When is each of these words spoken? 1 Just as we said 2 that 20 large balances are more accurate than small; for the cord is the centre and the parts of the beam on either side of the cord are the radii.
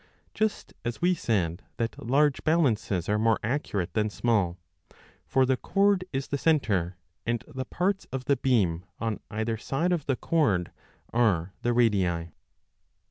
1 0.01 0.07
Just 0.33 0.73
as 0.83 0.99
we 0.99 1.13
said 1.13 1.59
2 1.59 1.65
that 1.77 1.91
20 1.91 2.11
large 2.11 2.43
balances 2.43 3.07
are 3.07 3.19
more 3.19 3.37
accurate 3.43 3.93
than 3.93 4.09
small; 4.09 4.57
for 5.27 5.45
the 5.45 5.55
cord 5.57 6.05
is 6.11 6.29
the 6.29 6.39
centre 6.39 6.97
and 7.23 7.43
the 7.47 7.65
parts 7.65 8.05
of 8.11 8.25
the 8.25 8.35
beam 8.37 8.83
on 8.99 9.19
either 9.29 9.57
side 9.57 9.91
of 9.91 10.07
the 10.07 10.15
cord 10.15 10.71
are 11.13 11.53
the 11.61 11.71
radii. 11.71 12.31